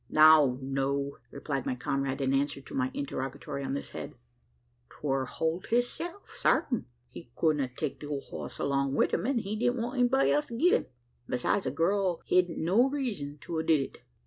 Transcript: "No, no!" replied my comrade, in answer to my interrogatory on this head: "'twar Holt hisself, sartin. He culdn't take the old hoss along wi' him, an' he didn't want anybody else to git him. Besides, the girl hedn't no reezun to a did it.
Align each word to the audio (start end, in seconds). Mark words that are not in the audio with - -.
"No, 0.09 0.57
no!" 0.63 1.19
replied 1.29 1.67
my 1.67 1.75
comrade, 1.75 2.21
in 2.21 2.33
answer 2.33 2.59
to 2.59 2.73
my 2.73 2.89
interrogatory 2.95 3.63
on 3.63 3.75
this 3.75 3.91
head: 3.91 4.15
"'twar 4.89 5.25
Holt 5.27 5.67
hisself, 5.67 6.31
sartin. 6.35 6.85
He 7.11 7.29
culdn't 7.39 7.77
take 7.77 7.99
the 7.99 8.07
old 8.07 8.23
hoss 8.31 8.57
along 8.57 8.95
wi' 8.95 9.09
him, 9.11 9.27
an' 9.27 9.37
he 9.37 9.55
didn't 9.55 9.77
want 9.79 9.99
anybody 9.99 10.31
else 10.31 10.47
to 10.47 10.55
git 10.57 10.73
him. 10.73 10.85
Besides, 11.29 11.65
the 11.65 11.71
girl 11.71 12.23
hedn't 12.27 12.57
no 12.57 12.89
reezun 12.89 13.37
to 13.41 13.59
a 13.59 13.63
did 13.63 13.79
it. 13.79 13.97